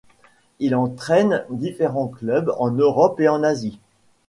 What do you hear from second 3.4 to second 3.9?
Asie.